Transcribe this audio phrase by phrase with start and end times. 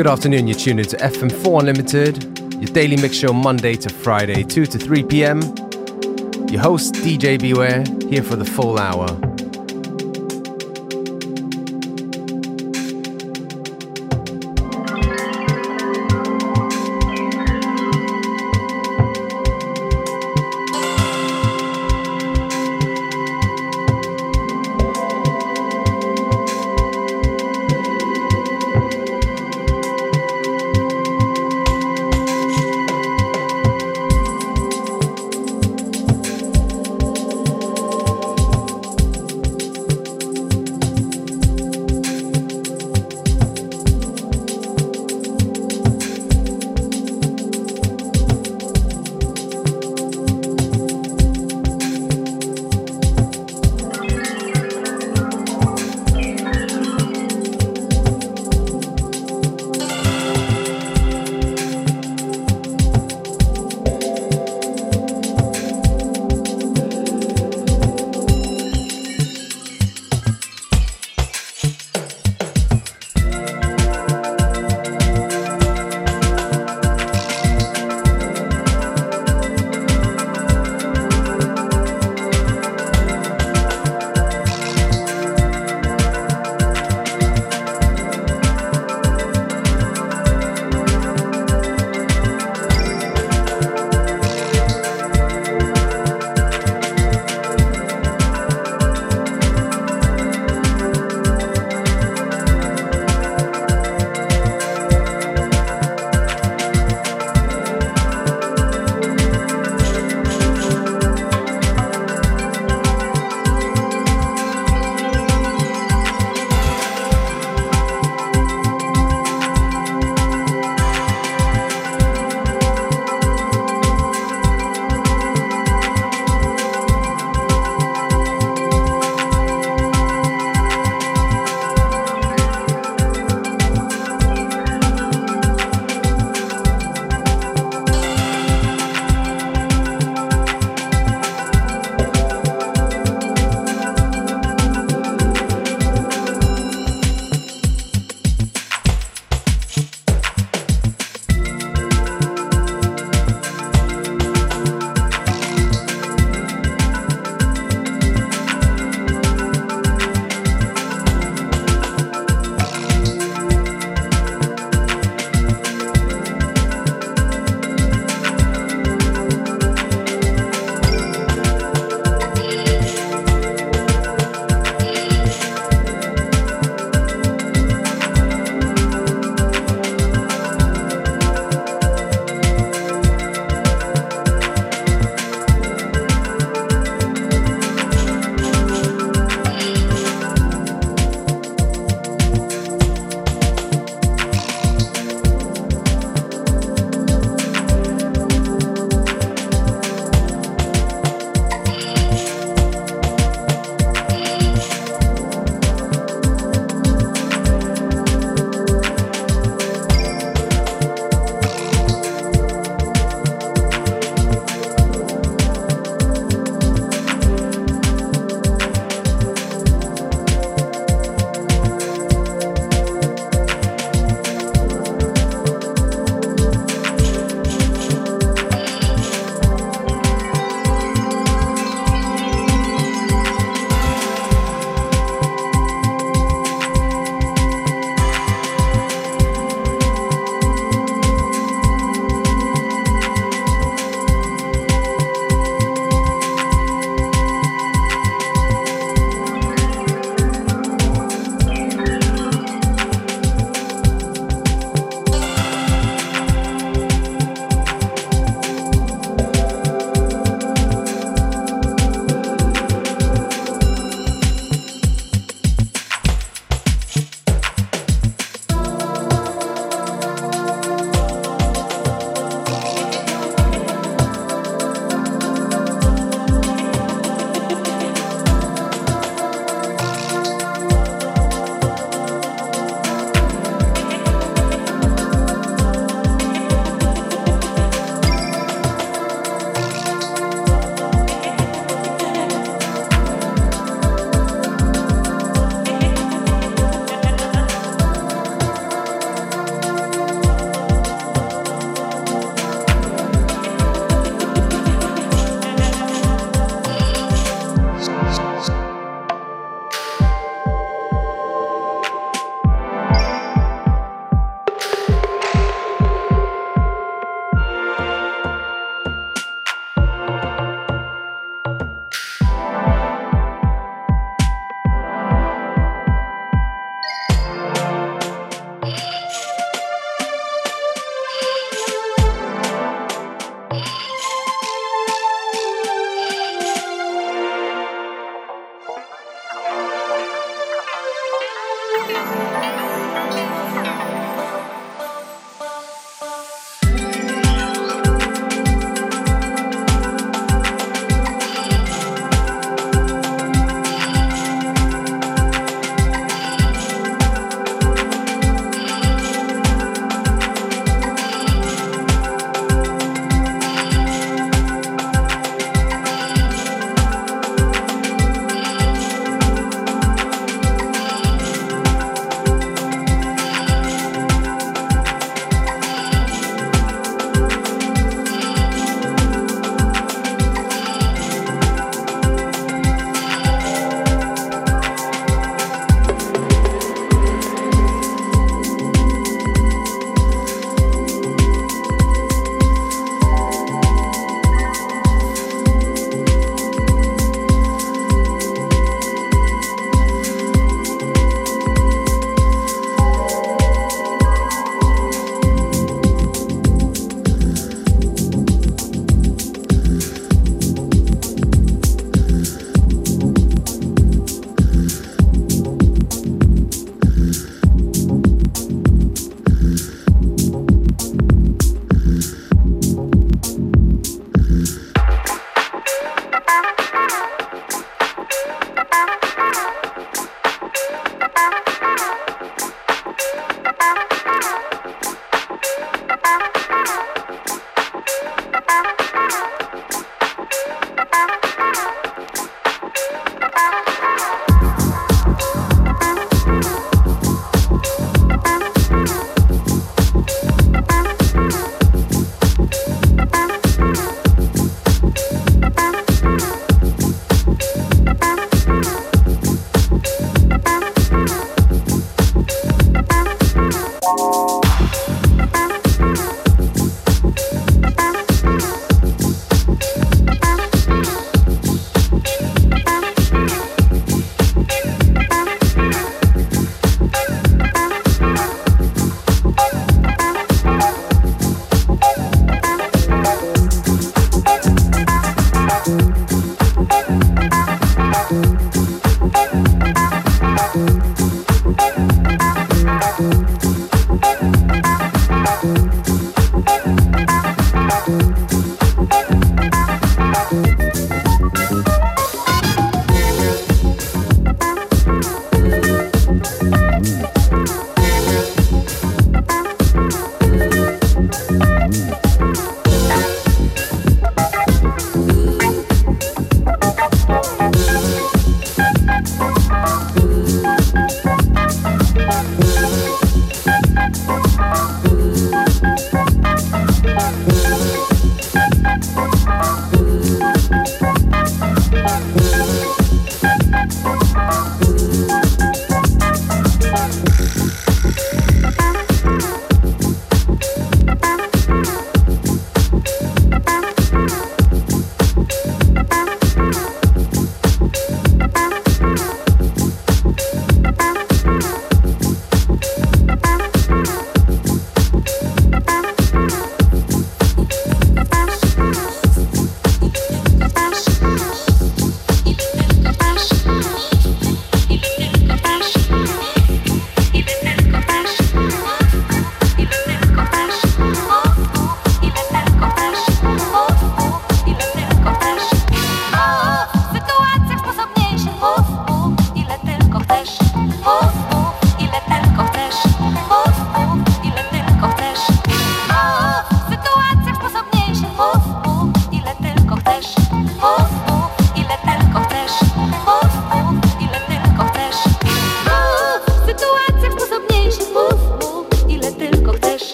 [0.00, 4.64] Good afternoon, you're tuned into FM4 Unlimited, your daily mix show Monday to Friday, 2
[4.64, 5.42] to 3 p.m.
[6.48, 9.29] Your host, DJ Beware, here for the full hour.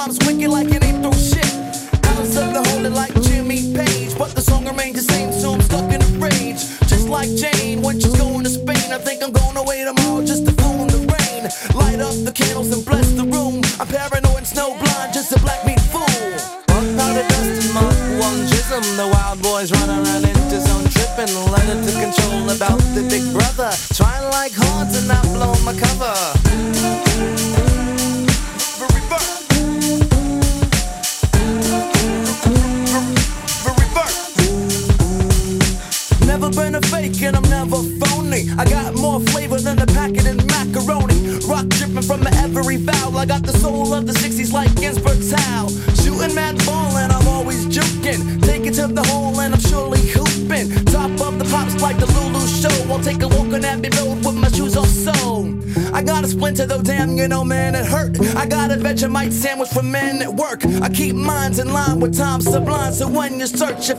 [0.00, 0.69] rhymes wicked like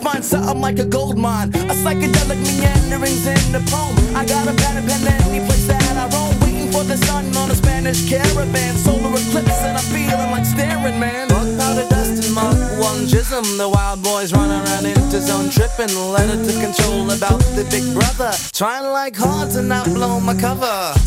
[0.02, 1.50] find something like a gold mine.
[1.72, 3.96] A psychedelic meanderings in the poem.
[4.16, 6.34] I got a pen and pen any place that I roam.
[6.42, 8.76] Waiting for the sun on a Spanish caravan.
[8.76, 11.28] Solar eclipse and I'm feeling like staring, man.
[11.30, 13.46] Bug powder dust and mud, 1 jism.
[13.58, 15.94] The wild boys run around Interzone tripping.
[15.96, 18.32] Letter to control about the big brother.
[18.54, 21.01] Trying like hard to not blow my cover.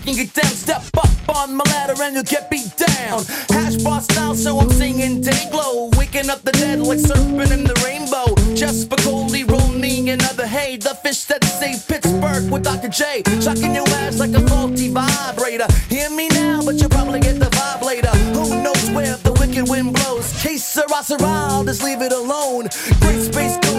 [0.00, 0.52] making get down.
[0.52, 3.20] Step up on my ladder and you'll get beat down.
[3.48, 5.90] Hashbury style, so I'm singing day glow.
[5.96, 8.34] Waking up the dead like serpent in the rainbow.
[8.54, 10.76] Just for Coley, rolling another hay.
[10.76, 12.88] The fish that saved Pittsburgh with Dr.
[12.88, 13.22] J.
[13.40, 15.66] Shocking your ass like a faulty vibrator.
[15.88, 18.14] Hear me now, but you'll probably get the vibe later.
[18.34, 20.32] Who knows where the wicked wind blows?
[20.42, 22.68] Case Sarah I'll just leave it alone.
[23.00, 23.69] Great space.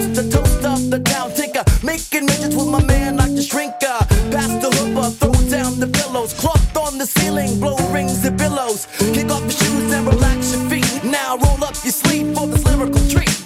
[7.01, 8.85] the ceiling, blow rings and billows.
[9.13, 11.03] Kick off your shoes and relax your feet.
[11.03, 13.37] Now roll up your sleeve for this lyrical treat.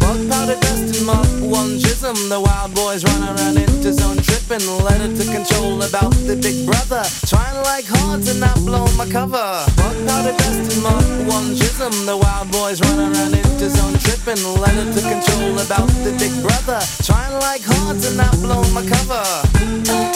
[0.00, 2.16] Bug powder dust and mop one chism.
[2.28, 3.75] The wild boys run around in
[4.50, 7.02] and letter to control about the big brother.
[7.26, 9.64] Trying like hard to not blow my cover.
[9.76, 12.06] Bug powder dust and mark one chism.
[12.06, 14.36] The wild boys run around Interzone tripping.
[14.36, 16.80] To control about the big brother.
[17.02, 20.15] Trying like hard to not blow my cover.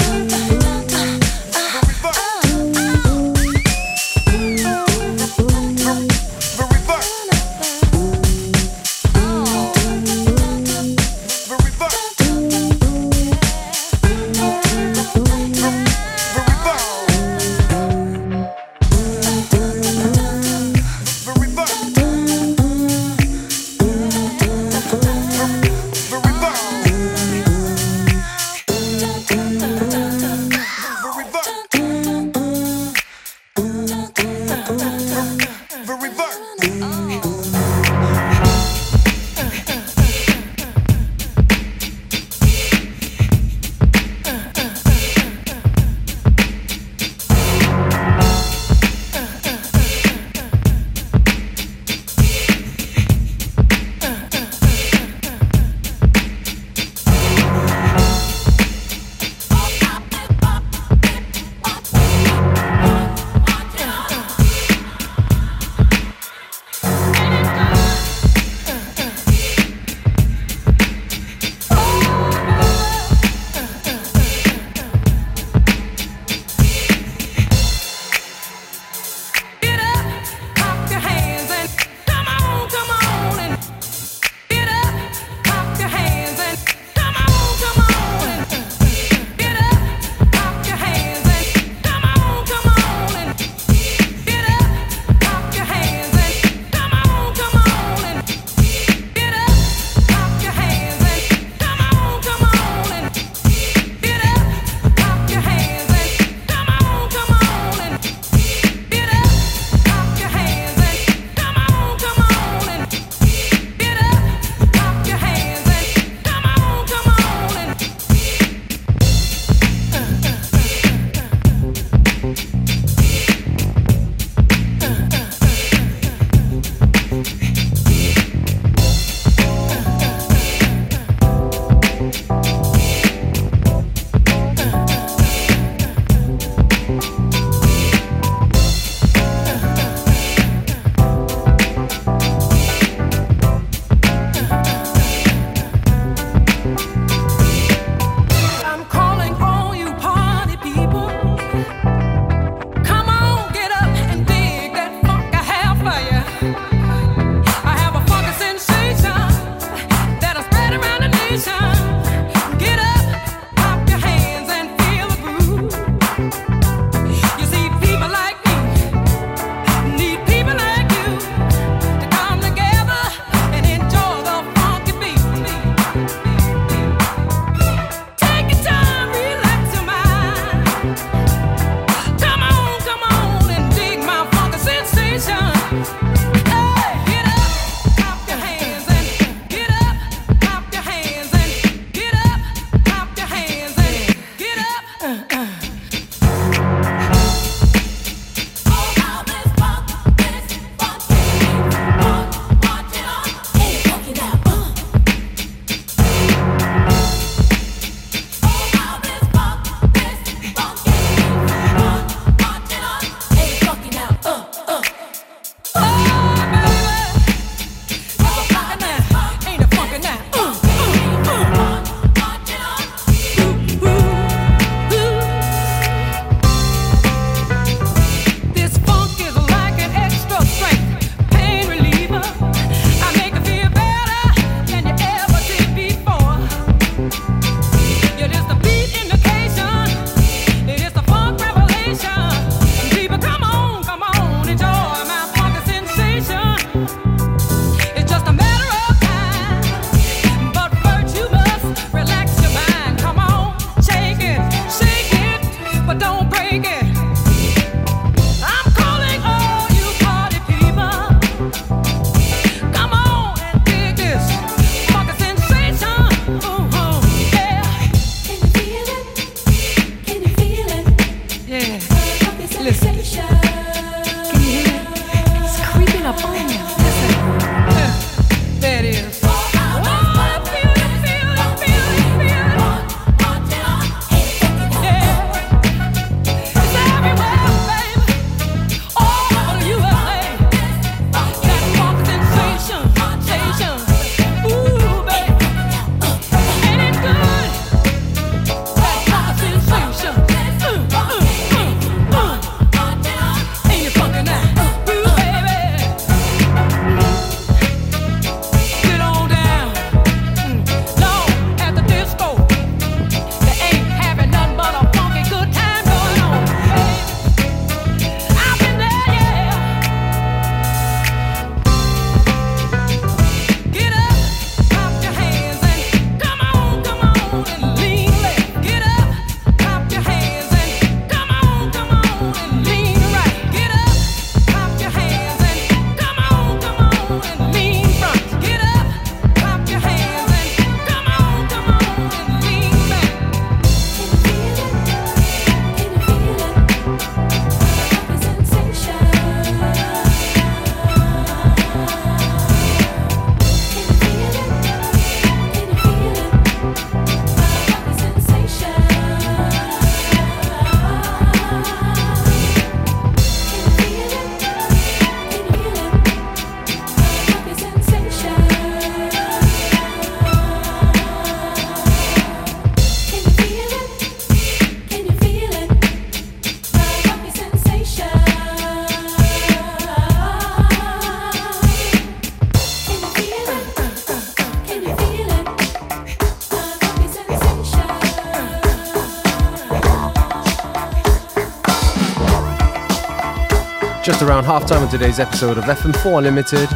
[394.51, 396.69] Around halftime of today's episode of FM4 Unlimited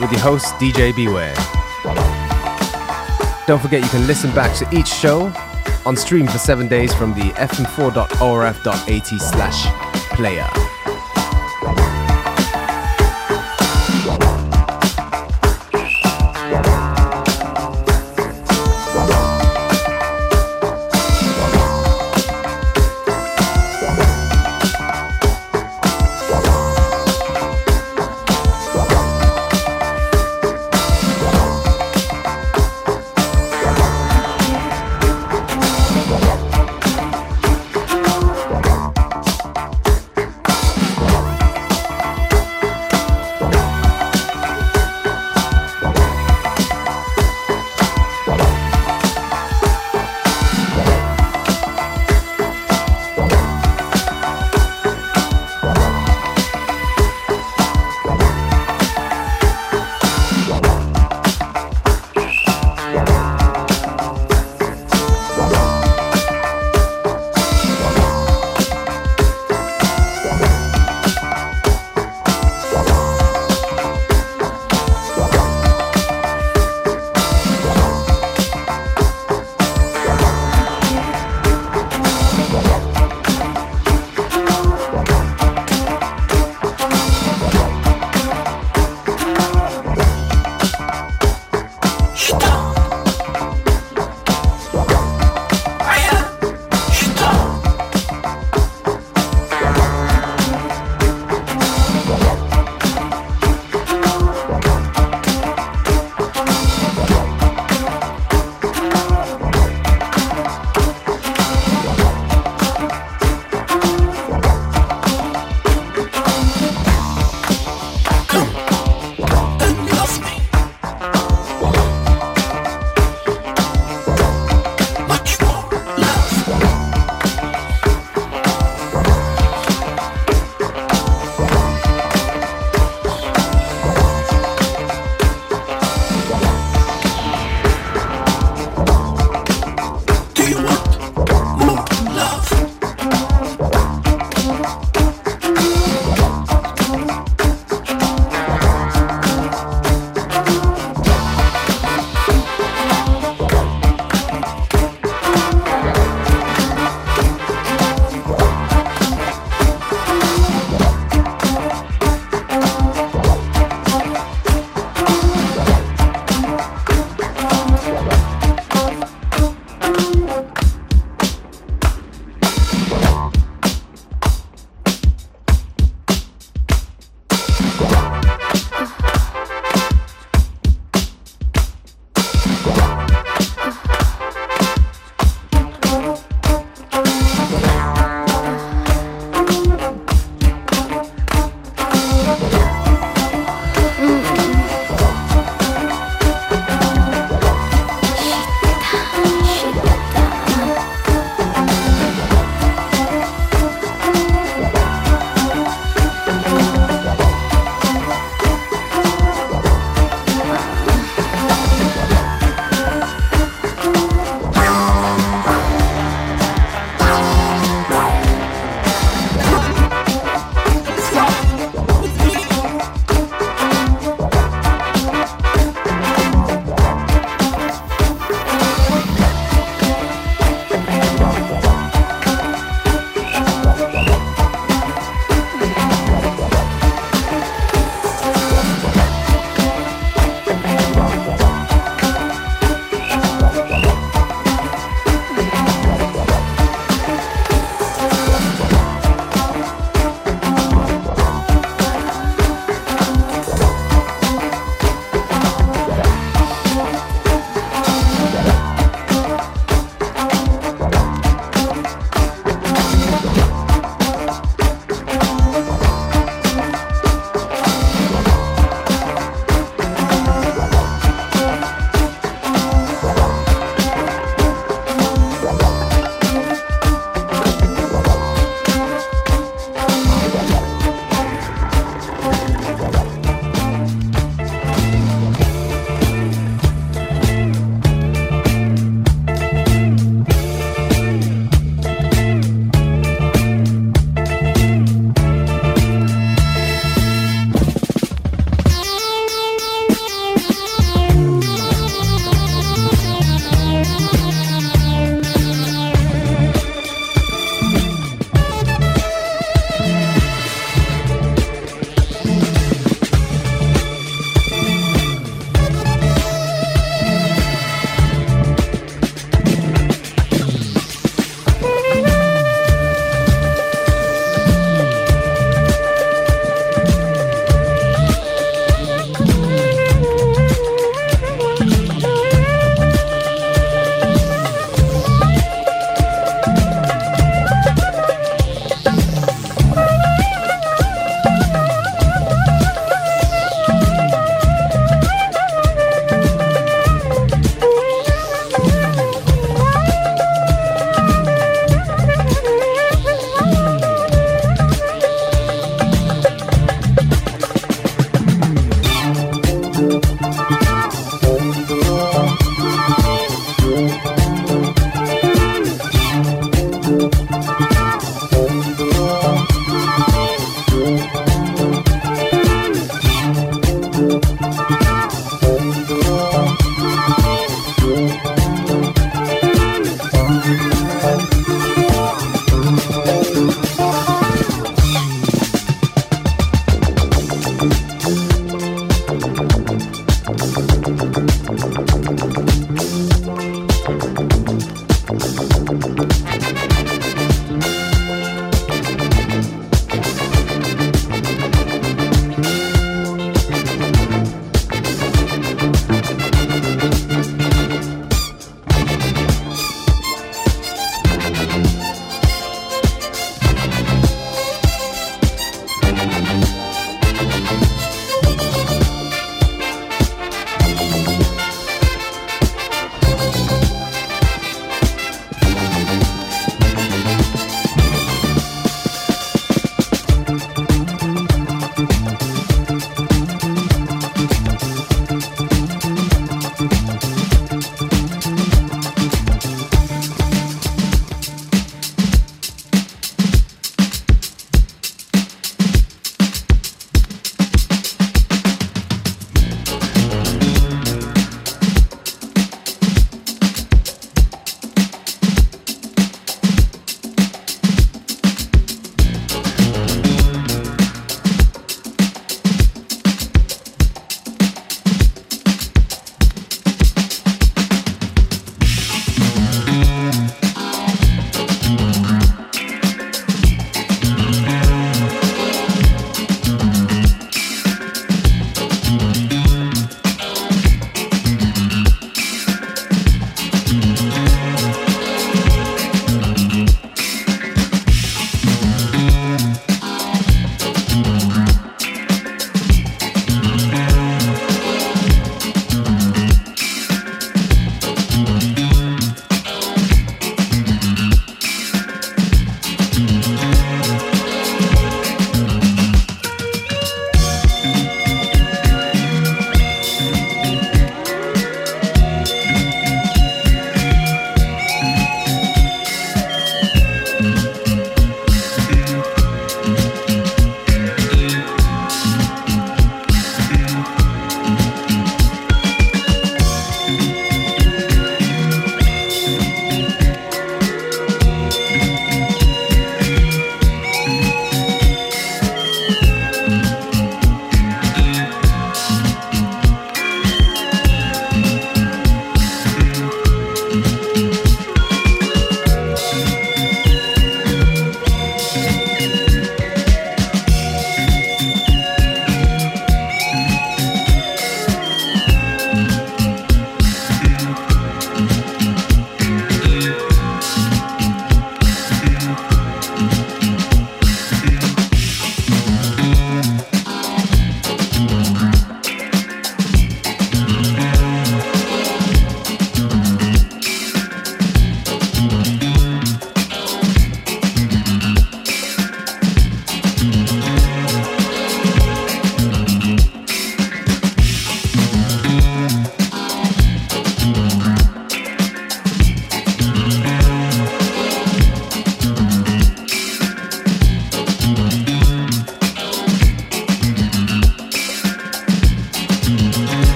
[0.00, 1.34] with your host, DJ Beware.
[3.46, 5.32] Don't forget you can listen back to each show
[5.86, 10.67] on stream for seven days from the fm4.orf.at slash player.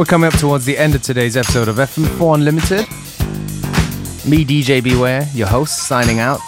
[0.00, 2.88] We're coming up towards the end of today's episode of FM4 Unlimited.
[4.26, 6.40] Me, DJ Beware, your host, signing out.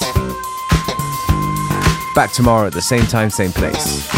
[2.14, 4.11] Back tomorrow at the same time, same place.